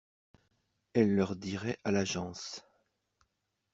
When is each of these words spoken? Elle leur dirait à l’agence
Elle 0.95 1.13
leur 1.13 1.35
dirait 1.35 1.77
à 1.83 1.91
l’agence 1.91 2.65